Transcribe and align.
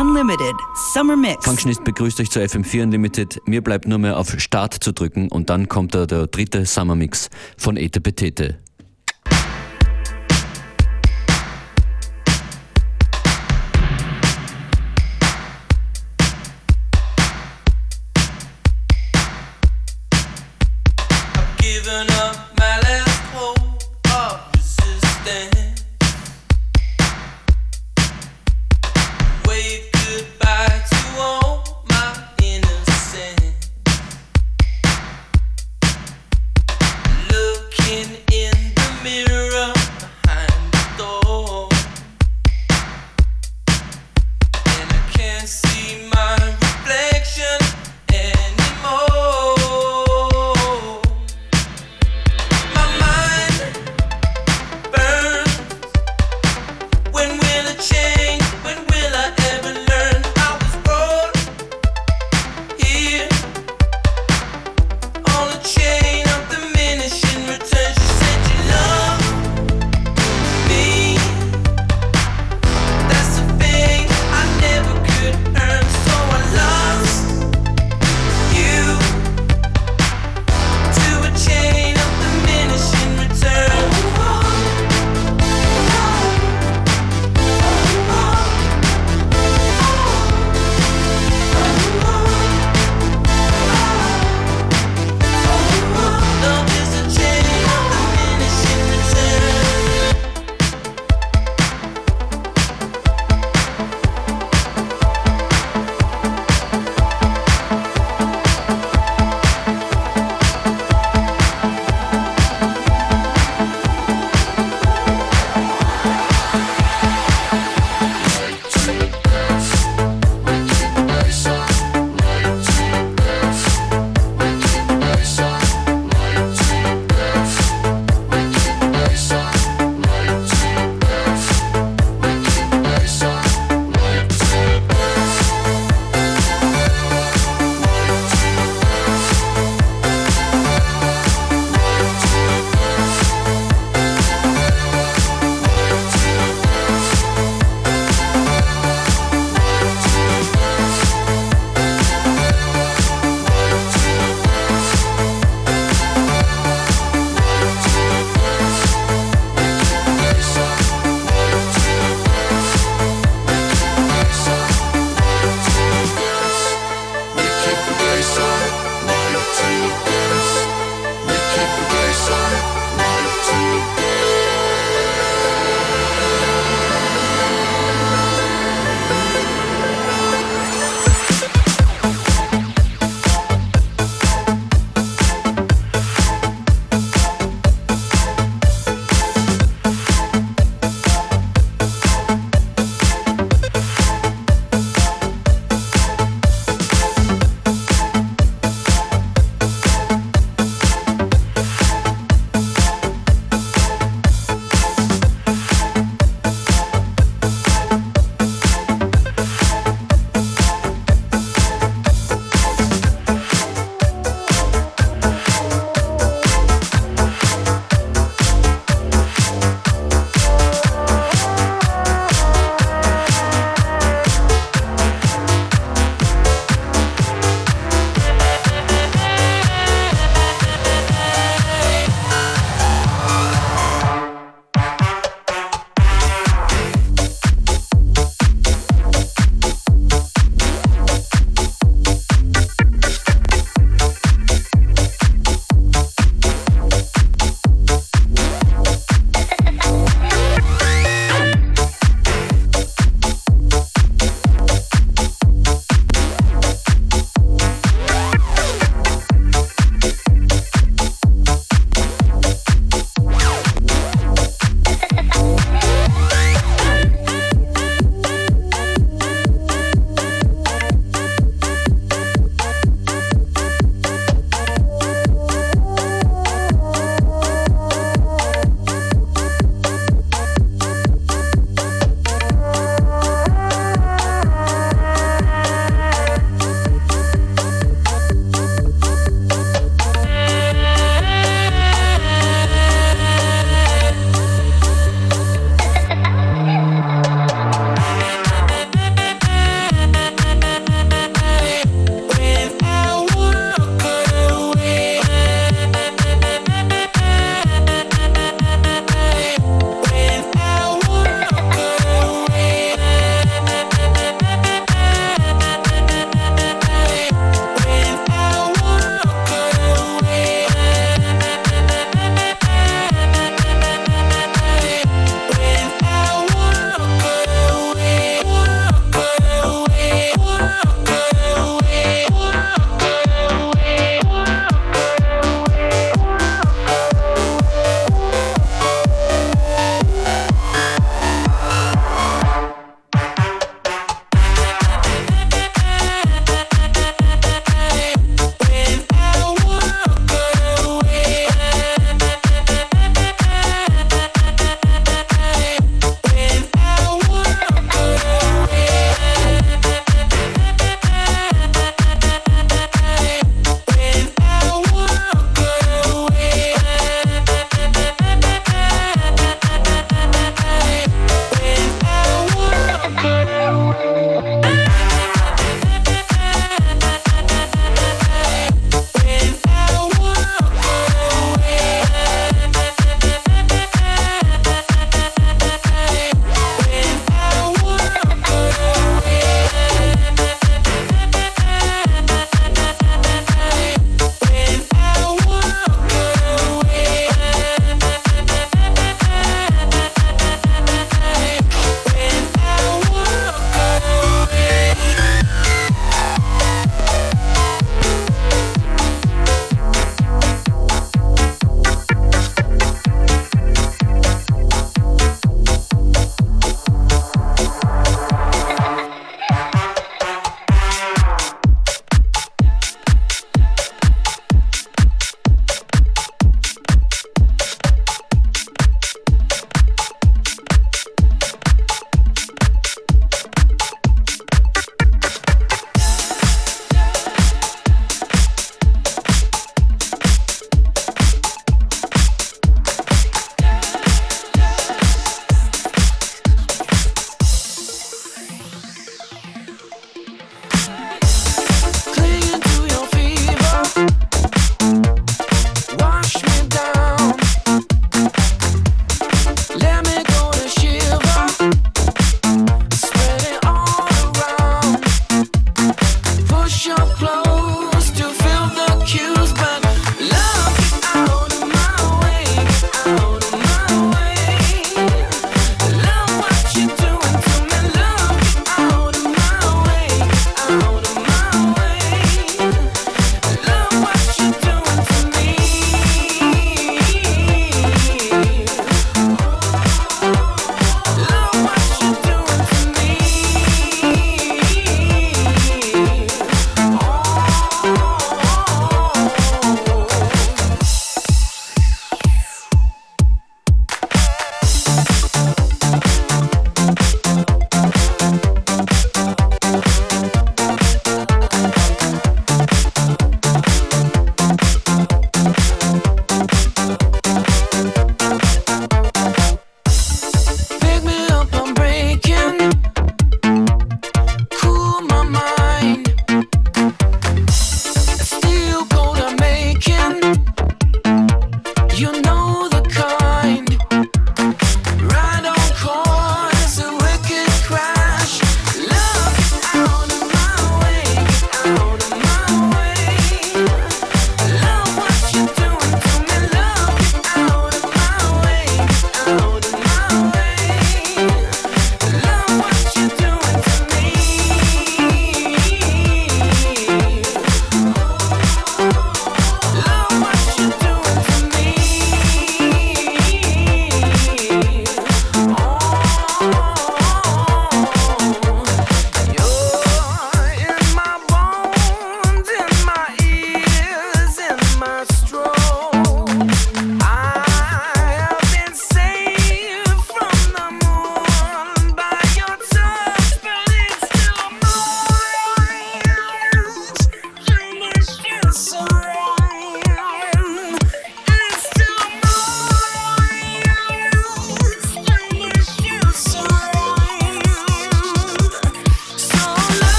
Unlimited 0.00 0.54
Summer 0.92 1.16
Mix. 1.16 1.44
Functionist 1.44 1.82
begrüßt 1.82 2.20
euch 2.20 2.30
zur 2.30 2.42
FM4 2.42 2.84
Unlimited. 2.84 3.40
Mir 3.46 3.64
bleibt 3.64 3.88
nur 3.88 3.98
mehr 3.98 4.16
auf 4.16 4.38
Start 4.38 4.74
zu 4.74 4.92
drücken 4.92 5.28
und 5.28 5.50
dann 5.50 5.68
kommt 5.68 5.92
da 5.92 6.06
der 6.06 6.28
dritte 6.28 6.66
Summer 6.66 6.94
Mix 6.94 7.30
von 7.56 7.76
Ete 7.76 8.00
Petete. 8.00 8.60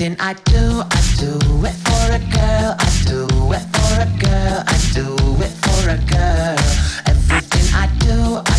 everything 0.00 0.16
I 0.18 0.32
do, 0.32 0.82
I 0.90 1.00
do 1.18 1.36
it 1.66 1.74
for 1.84 2.12
a 2.12 2.18
girl. 2.32 2.74
I 2.78 2.88
do 3.04 3.26
it 3.52 3.64
for 3.74 4.00
a 4.00 4.08
girl. 4.18 4.64
I 4.66 4.76
do 4.94 5.14
it 5.44 5.52
for 5.60 5.90
a 5.90 5.98
girl. 6.08 6.56
Everything 7.06 7.74
I 7.74 7.86
do. 7.98 8.49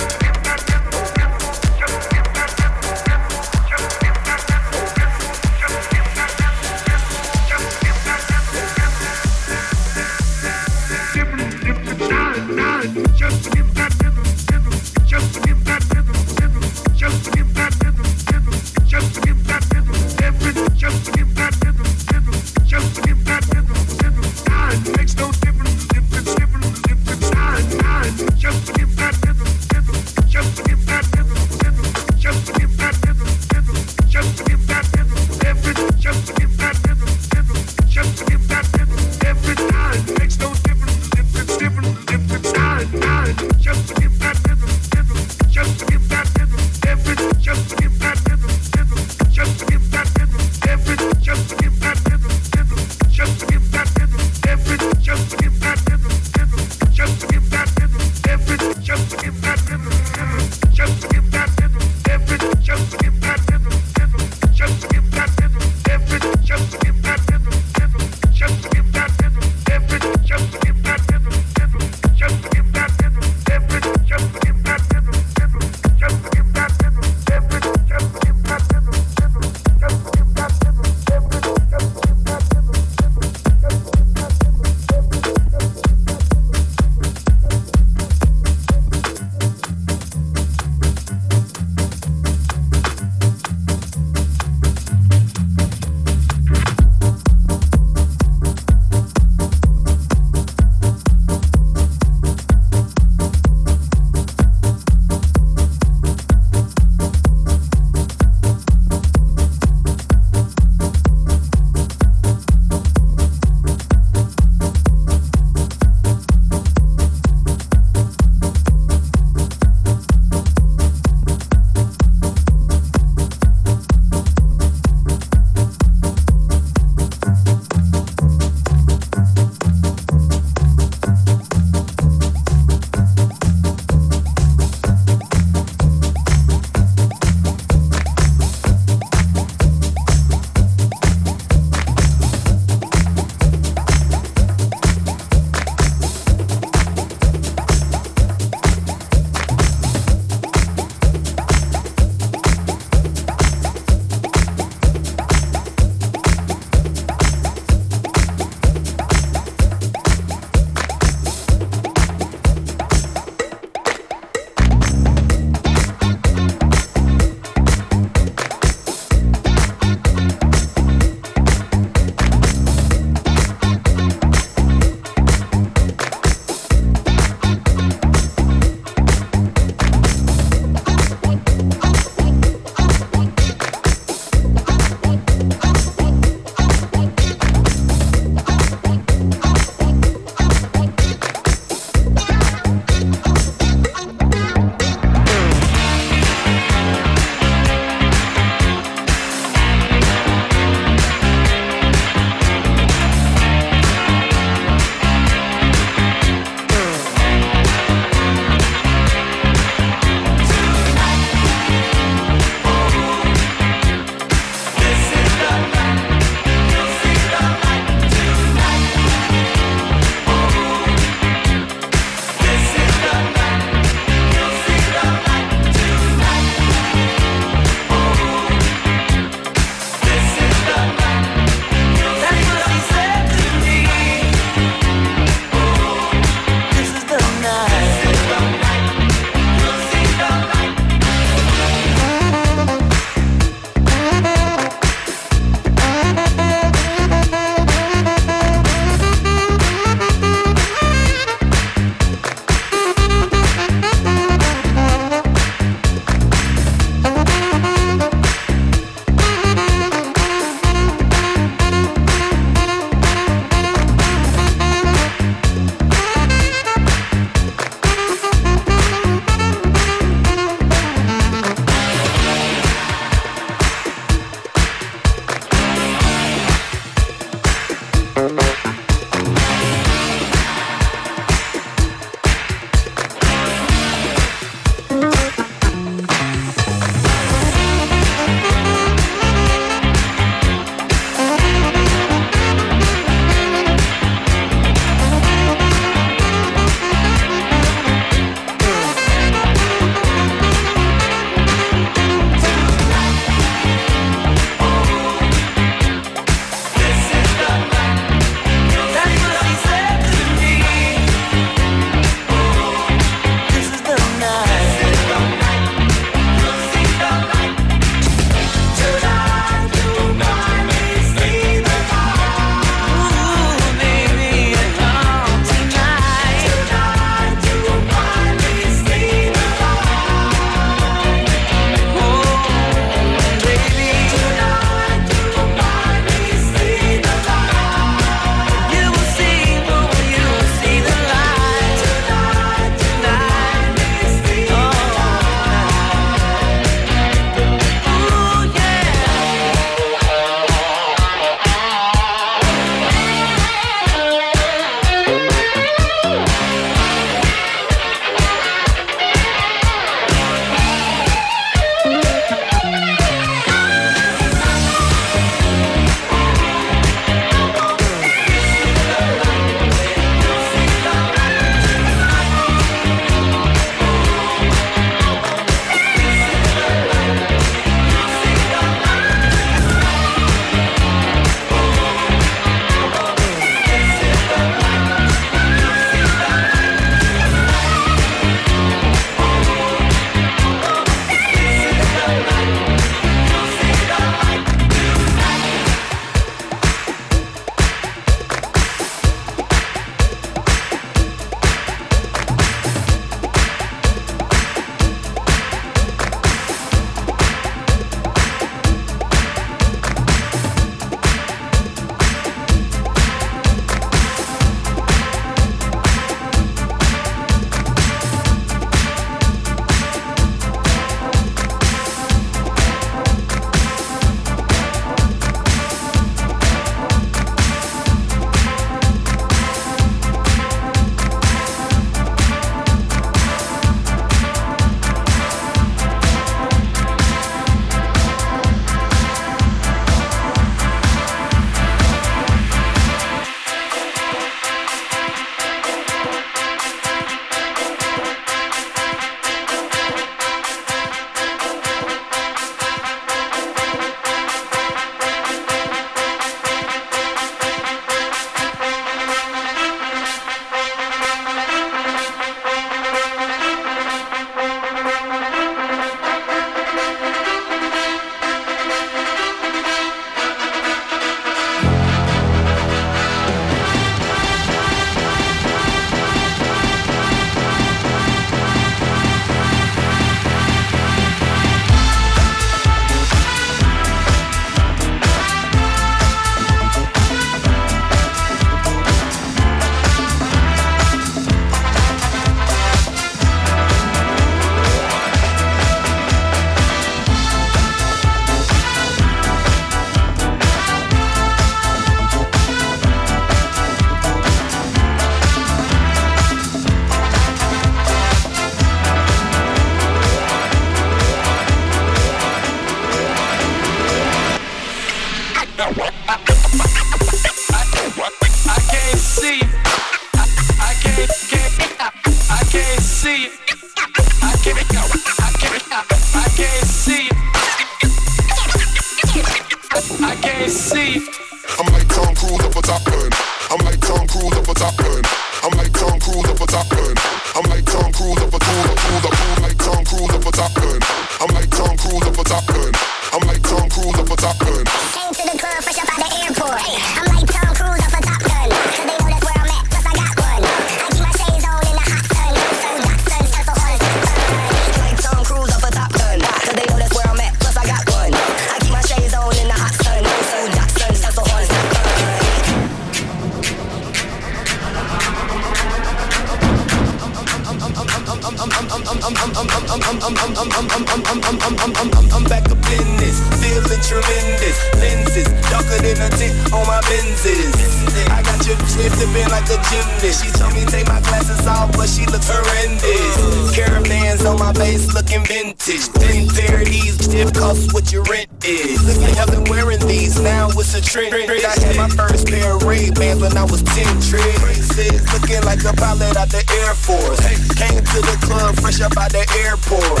Like 579.30 579.48
a 579.50 579.58
gymnast. 579.68 580.24
She 580.24 580.30
told 580.32 580.54
me 580.54 580.64
take 580.66 580.86
my 580.86 581.00
glasses 581.00 581.46
off, 581.46 581.72
but 581.76 581.88
she 581.88 582.06
looks 582.06 582.28
horrendous. 582.28 583.54
Caravans 583.54 584.24
on 584.24 584.38
my 584.38 584.52
face 584.52 584.92
looking 584.94 585.24
vintage. 585.24 585.86
Three 586.00 586.28
pair 586.28 586.60
of 586.60 586.66
these 586.66 586.96
tip 587.08 587.34
costs 587.34 587.72
what 587.72 587.92
your 587.92 588.02
rent 588.04 588.28
is. 588.44 588.82
Looking 588.84 589.16
I've 589.18 589.30
been 589.30 589.44
wearing 589.50 589.80
these 589.86 590.20
now 590.20 590.48
it's 590.50 590.74
a 590.74 590.80
trend. 590.80 591.14
I 591.14 591.54
had 591.60 591.76
my 591.76 591.88
first 591.88 592.26
pair 592.26 592.56
of 592.56 592.62
Ray 592.62 592.90
Bans 592.90 593.20
when 593.20 593.36
I 593.36 593.44
was 593.44 593.62
10 593.62 594.00
Traces 594.00 595.02
looking 595.12 595.42
like 595.44 595.62
a 595.64 595.72
pilot 595.74 596.16
out 596.16 596.28
the 596.28 596.42
Air 596.60 596.74
Force. 596.74 597.20
Came 597.56 597.84
to 597.84 597.98
the 598.00 598.16
club 598.22 598.56
fresh 598.60 598.80
up 598.80 598.96
out 598.96 599.12
the 599.12 599.24
airport. 599.44 600.00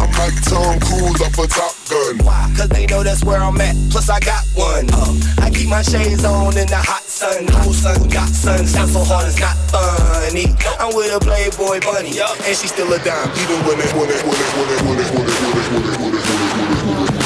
I'm 0.00 0.10
like 0.18 0.36
Tom 0.44 0.80
Cruise 0.80 1.20
up 1.20 1.36
a 1.38 1.46
top 1.48 1.83
gun. 1.88 2.18
Why? 2.24 2.52
Cause 2.56 2.68
they 2.68 2.86
know 2.86 3.02
that's 3.02 3.24
where 3.24 3.40
I'm 3.40 3.60
at. 3.60 3.76
Plus 3.90 4.08
I 4.08 4.20
got 4.20 4.44
one. 4.54 4.86
Uh, 4.92 5.14
I 5.40 5.50
keep 5.50 5.68
my 5.68 5.82
shades 5.82 6.24
on 6.24 6.56
in 6.56 6.66
the 6.68 6.76
hot 6.76 7.02
sun. 7.02 7.46
Whole 7.48 7.72
sun 7.72 8.08
got 8.08 8.28
sun. 8.28 8.66
Sound 8.66 8.90
so 8.90 9.04
hard 9.04 9.26
it's 9.28 9.40
not 9.40 9.56
funny. 9.70 10.46
I'm 10.78 10.94
with 10.94 11.14
a 11.14 11.20
Playboy 11.20 11.80
bunny, 11.80 12.18
and 12.20 12.56
she's 12.56 12.72
still 12.72 12.92
a 12.92 12.98
dime. 13.04 13.30
Even 13.38 13.58
when 13.66 13.78
it, 13.80 13.92
when 13.94 14.08
it, 14.10 14.22
when 14.24 14.36
it, 14.36 14.50
when 14.54 14.68
it, 14.70 14.82
when 14.84 14.98
it, 14.98 15.12
when 15.12 15.24
it, 15.24 15.24
when 15.24 15.28
it, 15.28 16.00
when 16.00 16.14
it, 16.14 16.14
when 16.14 16.14
it, 16.14 16.14
when 16.14 16.14
it, 16.14 16.80
when 16.80 17.00
it. 17.00 17.24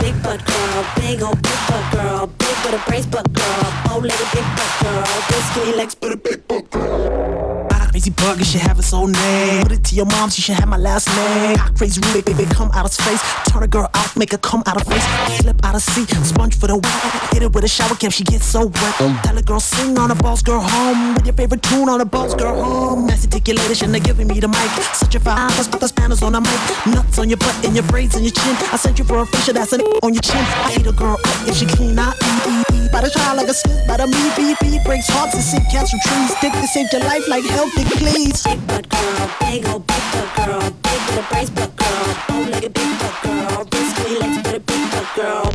Big 0.00 0.22
butt 0.22 0.44
girl, 0.44 0.84
big 0.96 1.22
old 1.22 1.42
big 1.42 1.60
butt 1.68 1.92
girl, 1.92 2.26
with 2.66 2.74
a 2.74 2.90
brace 2.90 3.06
butt 3.06 3.32
girl, 3.32 3.72
bow 3.84 3.98
legged 3.98 4.26
big 4.32 4.44
butt 4.56 4.82
girl, 4.82 5.04
big 5.28 5.42
skinny 5.50 5.76
legs 5.76 5.94
but 5.94 6.12
a 6.12 6.16
big 6.16 6.48
butt 6.48 6.68
girl. 6.70 7.65
Crazy 8.06 8.22
bug, 8.24 8.38
you 8.38 8.44
should 8.44 8.60
have 8.60 8.78
its 8.78 8.94
own 8.94 9.10
name. 9.10 9.62
Put 9.64 9.72
it 9.72 9.84
to 9.86 9.96
your 9.96 10.06
mom, 10.06 10.30
she 10.30 10.40
should 10.40 10.54
have 10.54 10.68
my 10.68 10.76
last 10.76 11.08
name. 11.08 11.56
Ah, 11.58 11.72
Crazy 11.76 12.00
Rubik, 12.00 12.24
baby, 12.24 12.44
come 12.44 12.70
out 12.70 12.84
of 12.84 12.92
space. 12.92 13.20
Turn 13.48 13.64
a 13.64 13.66
girl 13.66 13.90
out, 13.94 14.16
make 14.16 14.30
her 14.30 14.38
come 14.38 14.62
out 14.66 14.80
of 14.80 14.86
face. 14.86 15.02
Slip 15.38 15.58
out 15.64 15.74
of 15.74 15.82
seat, 15.82 16.08
sponge 16.24 16.56
for 16.56 16.68
the 16.68 16.76
wet. 16.76 17.32
Hit 17.32 17.42
it 17.42 17.52
with 17.52 17.64
a 17.64 17.68
shower 17.68 17.96
cap, 17.96 18.12
she 18.12 18.22
gets 18.22 18.44
so 18.46 18.66
wet. 18.66 18.94
Tell 19.24 19.36
a 19.36 19.42
girl, 19.42 19.58
sing 19.58 19.98
on 19.98 20.12
a 20.12 20.14
boss 20.14 20.40
girl 20.40 20.60
home. 20.60 21.14
With 21.14 21.26
your 21.26 21.34
favorite 21.34 21.64
tune 21.64 21.88
on 21.88 22.00
a 22.00 22.04
boss 22.04 22.32
girl 22.36 22.54
home. 22.54 23.10
Your 23.46 23.54
lady, 23.54 23.74
shouldn't 23.74 23.94
have 23.94 24.02
given 24.02 24.26
me 24.26 24.40
the 24.40 24.48
mic. 24.48 24.70
Such 24.90 25.14
a 25.14 25.20
fire, 25.20 25.46
let's 25.54 25.68
put 25.68 25.78
the 25.78 25.86
spanners 25.86 26.20
on 26.20 26.32
the 26.32 26.40
mic. 26.40 26.58
Nuts 26.92 27.16
on 27.20 27.28
your 27.30 27.38
butt 27.38 27.54
and 27.64 27.76
your 27.76 27.86
braids 27.86 28.16
and 28.16 28.24
your 28.24 28.34
chin. 28.34 28.56
I 28.74 28.76
sent 28.76 28.98
you 28.98 29.04
for 29.04 29.22
a 29.22 29.26
facial, 29.26 29.54
that's 29.54 29.72
an 29.72 29.82
on 30.02 30.14
your 30.14 30.22
chin. 30.22 30.42
I 30.66 30.74
eat 30.74 30.86
a 30.86 30.90
girl 30.90 31.14
up 31.14 31.46
if 31.46 31.54
she 31.54 31.64
clean, 31.64 31.96
I 31.96 32.10
eat, 32.10 32.42
eat, 32.50 32.66
eat. 32.74 32.90
By 32.90 33.02
the 33.02 33.10
try 33.10 33.34
like 33.34 33.46
a 33.46 33.54
slip, 33.54 33.86
by 33.86 33.98
the 33.98 34.10
me, 34.10 34.18
beat, 34.34 34.58
beat. 34.58 34.82
Breaks 34.82 35.06
hearts 35.06 35.34
and 35.34 35.44
sink 35.46 35.62
cats 35.70 35.94
from 35.94 36.00
trees. 36.02 36.34
Dick 36.42 36.50
to 36.58 36.66
save 36.66 36.90
your 36.90 37.06
life 37.06 37.22
like 37.28 37.44
help, 37.44 37.70
dick, 37.78 37.86
please. 37.98 38.42
Big 38.44 38.66
butt 38.66 38.88
girl, 38.88 39.30
big 39.40 39.66
old 39.68 39.86
big 39.86 40.04
butt 40.12 40.28
girl, 40.36 40.60
big 40.60 41.00
with 41.06 41.18
a 41.18 41.26
brace 41.30 41.50
butt 41.50 41.76
girl, 41.76 42.16
bow 42.28 42.50
legged 42.50 42.74
big 42.74 42.98
butt 42.98 43.14
girl, 43.22 43.66
skinny 43.90 44.18
legs 44.18 44.42
but 44.42 44.54
a 44.54 44.60
big 44.60 44.90
butt 44.90 45.08
girl. 45.16 45.52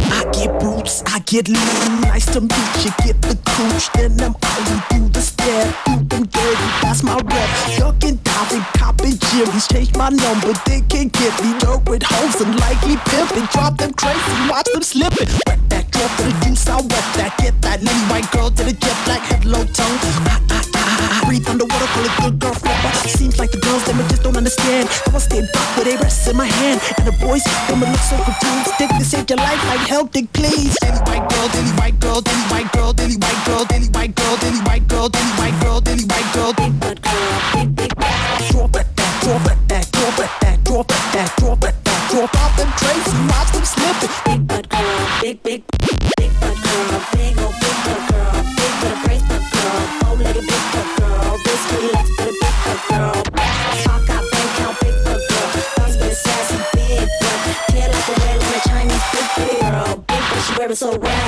I 0.00 0.24
get 0.32 0.50
boots, 0.60 1.02
I 1.06 1.18
get 1.20 1.48
loot. 1.48 2.02
Nice 2.02 2.26
to 2.32 2.40
meet 2.40 2.84
you, 2.84 2.92
get 3.04 3.20
the 3.22 3.38
cooch. 3.44 3.90
Then 3.94 4.20
I'm 4.20 4.34
only 4.50 4.76
do 4.90 5.08
the 5.08 5.20
stare, 5.20 5.74
do 5.86 5.96
them 6.04 6.24
dirty. 6.26 6.68
That's 6.82 7.02
my 7.02 7.16
rep. 7.16 7.50
Ducking 7.78 8.18
they 8.54 8.60
copping 8.78 9.18
jimmies. 9.30 9.66
Change 9.68 9.94
my 9.96 10.10
number, 10.10 10.52
they 10.66 10.80
can't 10.82 11.12
get 11.12 11.34
me. 11.42 11.58
Dirt 11.58 11.88
with 11.88 12.02
hoes 12.04 12.40
and 12.40 12.58
likely 12.60 12.96
pimping. 13.06 13.46
Drop 13.52 13.76
them 13.78 13.92
crazy, 13.94 14.50
watch 14.50 14.66
them 14.72 14.82
slipping. 14.82 15.28
Wet 15.46 15.58
that 15.70 15.83
for 15.94 16.26
the 16.26 16.34
juice, 16.44 16.66
I 16.66 16.76
wet 16.80 17.06
that. 17.18 17.32
Get 17.38 17.54
that 17.62 17.82
lily 17.82 18.04
white 18.10 18.28
girl 18.32 18.50
to 18.50 18.62
the 18.64 18.72
jet 18.72 18.98
black 19.04 19.22
head 19.30 19.44
low 19.44 19.64
tongue. 19.76 19.98
I, 20.26 20.40
I, 20.50 20.60
I, 20.74 21.20
I 21.20 21.28
breathe 21.28 21.46
underwater, 21.48 21.86
call 21.94 22.04
it 22.04 22.14
good 22.20 22.38
girl 22.38 22.54
flipper. 22.54 22.92
Seems 23.08 23.38
like 23.38 23.50
the 23.50 23.60
girls, 23.60 23.84
them 23.84 23.98
just 24.08 24.22
don't 24.22 24.36
understand. 24.36 24.88
How 25.06 25.14
I 25.14 25.20
stay 25.20 25.42
back 25.52 25.68
with 25.76 25.86
they 25.86 25.96
rests 25.96 26.26
in 26.26 26.36
my 26.36 26.46
hand. 26.46 26.80
And 26.98 27.06
the 27.06 27.14
boys, 27.22 27.44
them 27.68 27.80
look 27.80 28.02
so 28.02 28.16
confused. 28.22 28.74
Dick 28.78 28.90
to 28.90 29.04
save 29.04 29.28
your 29.30 29.38
life 29.38 29.62
like 29.70 29.86
help, 29.86 30.12
dick, 30.12 30.32
please. 30.32 30.74
Daily 30.82 31.00
white 31.06 31.26
girl, 31.30 31.48
daily 31.48 31.72
white 31.78 31.98
girl, 32.00 32.20
daily 32.20 32.46
white 32.50 32.70
girl, 32.72 32.92
daily 32.92 33.16
white 33.18 33.42
girl, 33.46 33.64
daily 33.64 33.88
white 33.94 34.14
girl, 34.16 34.36
daily 34.36 34.60
white 34.66 34.86
girl, 34.88 35.08
daily 35.08 35.32
white 35.38 35.58
girl, 35.62 35.80
daily 35.80 36.04
white 36.04 36.30
girl, 36.34 36.52
Big 36.54 36.80
butt 36.80 37.02
girl, 37.02 37.36
big 37.54 37.76
big 37.76 37.92
Drop 38.50 38.76
at 38.76 38.86
that, 38.96 39.12
drop 39.22 39.46
at 39.50 39.58
that, 39.68 39.86
drop 39.92 40.18
at 40.18 40.30
that, 40.40 40.64
drop 40.64 40.90
at 40.90 41.12
that, 41.12 41.30
drop 41.36 41.64
at 41.64 41.84
that, 41.84 42.00
drop 42.10 42.34
off 42.36 42.56
them 42.56 42.70
crazy, 42.78 43.12
watch 43.28 43.50
them 43.52 43.64
slipping. 43.64 44.43
Big 45.20 45.42
big 45.42 45.62
big 45.78 45.98
big 46.16 46.30
butt 46.40 46.56
girl, 46.62 47.00
big 47.12 47.38
old 47.38 47.54
big 47.60 47.76
butt 47.84 48.00
girl, 48.10 48.32
big 48.56 48.72
with 48.80 48.92
a 48.92 48.98
brace 49.04 49.24
butt 49.28 49.44
girl, 49.52 49.80
bow 50.00 50.14
legged 50.22 50.46
big 50.46 50.64
butt 50.72 50.88
girl, 50.98 51.38
big 51.44 51.58
skinny 51.64 51.88
legs 51.92 52.10
but 52.16 52.28
a 52.28 52.32
big 52.32 52.56
butt 52.64 52.80
girl. 52.88 53.16
Talk 53.84 54.10
out 54.14 54.24
bank 54.32 54.50
count 54.58 54.76
big 54.80 54.96
butt 55.04 55.20
girl, 55.28 55.48
thumbs 55.74 55.96
with 55.96 56.12
a 56.12 56.14
sassy 56.14 56.58
big 56.74 57.08
butt, 57.20 57.38
tail 57.70 57.90
like 57.94 58.08
a 58.08 58.14
whale 58.20 58.42
on 58.44 58.52
a 58.52 58.60
Chinese 58.68 59.06
big 59.12 59.28
big 59.36 59.60
girl, 59.60 59.96
big 60.08 60.22
butt 60.30 60.42
she 60.44 60.52
wear 60.58 60.70
it 60.70 60.76
so 60.76 60.90
well. 60.96 61.24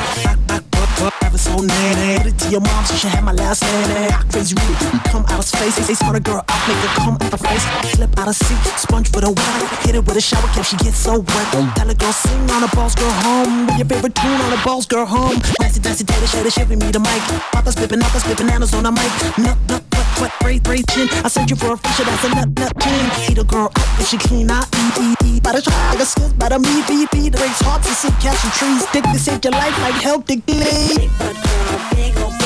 Ever 1.22 1.38
so 1.38 1.56
nanny. 1.56 2.35
To 2.46 2.52
your 2.52 2.60
mom, 2.60 2.84
she 2.84 2.94
should 2.94 3.10
have 3.10 3.24
my 3.24 3.32
last 3.32 3.60
name. 3.62 4.06
Act 4.06 4.30
crazy 4.30 4.54
rude, 4.54 5.02
come 5.10 5.26
out 5.26 5.40
of 5.40 5.44
space. 5.44 5.74
They 5.84 5.94
smart 5.94 6.14
a 6.14 6.20
girl 6.20 6.44
out, 6.46 6.62
make 6.70 6.78
her 6.78 6.94
come 7.02 7.18
out 7.18 7.30
the 7.34 7.38
face. 7.38 7.66
Slip 7.90 8.16
out 8.18 8.28
of 8.28 8.36
seat, 8.36 8.62
sponge 8.78 9.10
for 9.10 9.20
the 9.20 9.34
wet. 9.34 9.62
Hit 9.82 9.96
it 9.96 10.06
with 10.06 10.16
a 10.16 10.20
shower 10.20 10.46
cap, 10.54 10.64
she 10.64 10.76
gets 10.76 10.96
so 10.96 11.18
wet. 11.18 11.46
Tell 11.74 11.90
a 11.90 11.94
girl, 11.94 12.12
sing 12.12 12.38
on 12.54 12.62
a 12.62 12.68
boss 12.70 12.94
girl 12.94 13.10
home. 13.26 13.66
With 13.66 13.78
your 13.78 13.88
favorite 13.90 14.14
tune 14.14 14.38
on 14.46 14.52
a 14.52 14.62
boss 14.62 14.86
girl 14.86 15.06
home. 15.06 15.42
Nasty, 15.58 15.80
nasty, 15.82 16.04
tater, 16.04 16.30
shader, 16.30 16.54
shipping 16.54 16.78
me 16.78 16.92
the 16.92 17.00
mic. 17.00 17.18
Papa 17.50 17.72
slipping, 17.72 17.98
Papa 17.98 18.20
slipping, 18.20 18.46
bananas 18.46 18.72
on 18.74 18.84
the 18.84 18.92
mic. 18.92 19.10
Nut, 19.42 19.58
nut, 19.66 19.82
wet, 19.90 20.06
wet, 20.20 20.32
braid, 20.38 20.62
braid, 20.62 20.86
chin. 20.94 21.08
I 21.26 21.28
sent 21.28 21.50
you 21.50 21.56
for 21.56 21.74
a 21.74 21.76
fisher, 21.76 22.04
that's 22.04 22.22
a 22.22 22.28
nut, 22.30 22.54
nut, 22.54 22.72
chin. 22.78 23.10
Eat 23.26 23.38
a 23.38 23.44
girl 23.44 23.74
up 23.74 23.98
if 23.98 24.06
she 24.06 24.18
clean, 24.18 24.46
I 24.52 24.62
eat, 24.62 24.94
eat, 25.02 25.18
eat. 25.26 25.42
By 25.42 25.50
the 25.50 25.62
try, 25.62 25.74
like 25.90 25.98
a 25.98 26.06
skills, 26.06 26.32
by 26.34 26.48
the 26.50 26.60
me, 26.62 26.86
beat, 26.86 27.10
beat. 27.10 27.34
The 27.34 27.38
breaks 27.42 27.58
hearts 27.66 27.90
and 27.90 27.96
sit, 27.96 28.14
catch 28.22 28.38
some 28.38 28.54
trees. 28.54 28.86
Dick 28.94 29.02
to 29.02 29.18
save 29.18 29.42
your 29.42 29.50
life 29.50 29.74
like 29.82 29.98
help, 29.98 30.26
dick, 30.30 30.46
please. 30.46 30.94
Big 30.94 31.10
butt 31.18 31.34
girl, 31.34 31.80
big 31.90 32.16
old 32.22 32.45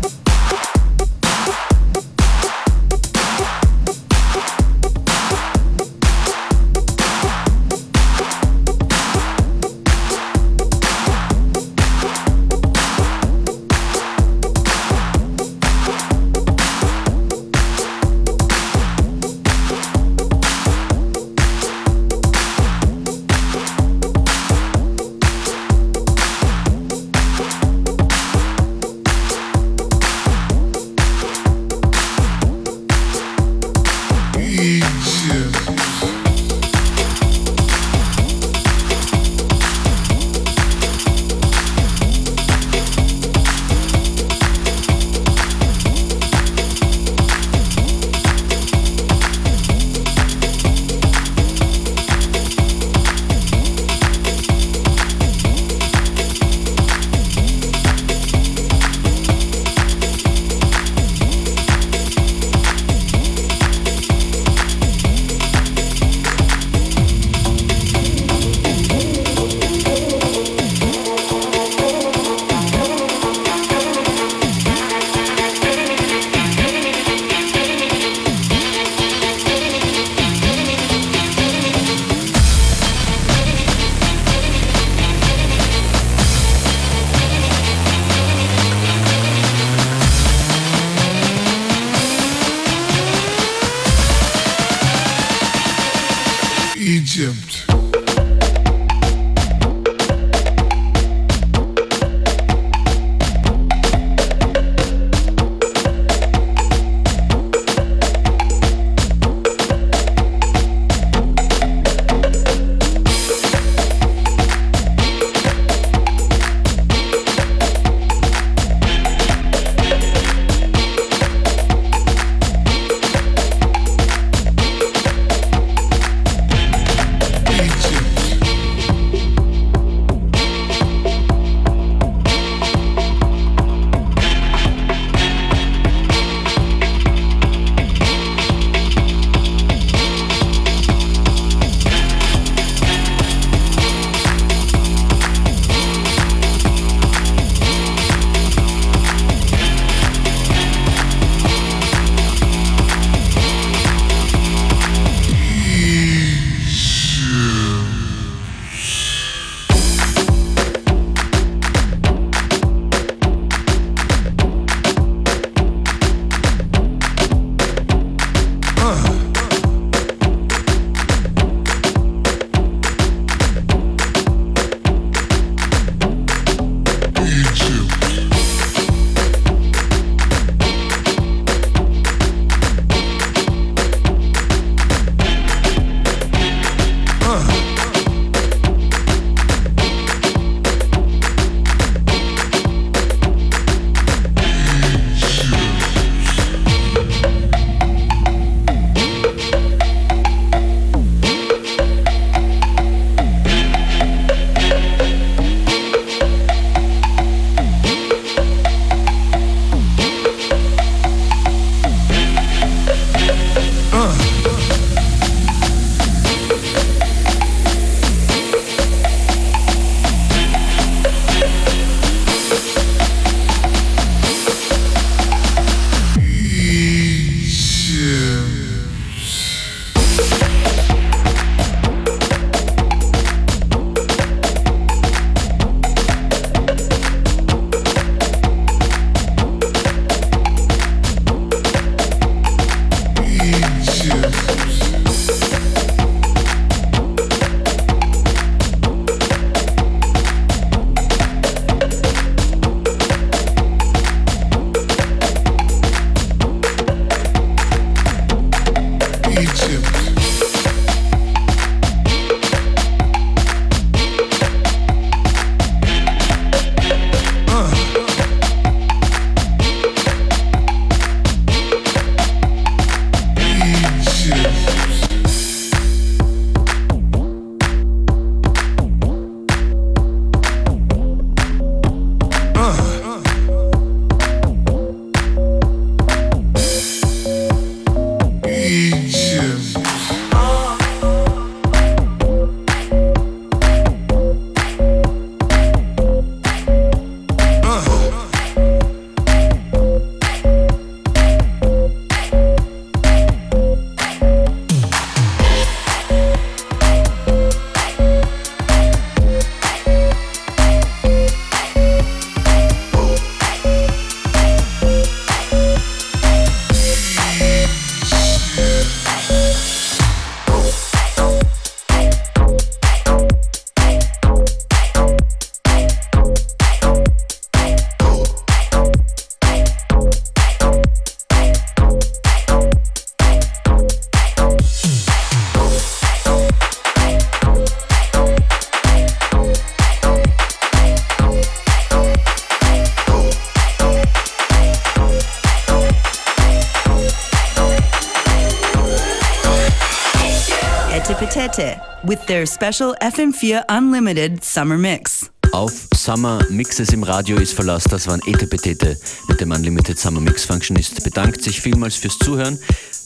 with 352.21 352.27
their 352.27 352.45
special 352.45 352.95
FM4 353.01 353.63
Unlimited 353.69 354.43
Summer 354.43 354.77
Mix. 354.77 355.29
Auf 355.51 355.87
Summer 355.93 356.43
Mixes 356.49 356.93
im 356.93 357.03
Radio 357.03 357.37
ist 357.37 357.53
Verlass. 357.53 357.83
Das 357.83 358.07
waren 358.07 358.21
Etepetete 358.25 358.97
mit 359.27 359.41
dem 359.41 359.51
Unlimited 359.51 359.99
Summer 359.99 360.21
Mix 360.21 360.45
Functionist. 360.45 361.03
Bedankt 361.03 361.43
sich 361.43 361.59
vielmals 361.61 361.95
fürs 361.95 362.17
Zuhören. 362.19 362.57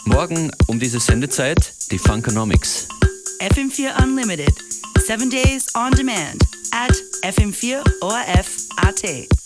Morgen 0.06 0.52
um 0.68 0.80
diese 0.80 1.00
Sendezeit 1.00 1.58
die 1.92 1.98
Funkonomics. 1.98 2.88
FM4 3.42 4.02
Unlimited, 4.04 4.54
seven 5.06 5.30
days 5.30 5.68
on 5.76 5.92
demand 5.92 6.42
at 6.72 6.96
FM4 7.24 7.84
ORF 8.02 8.48
AT. 8.78 9.45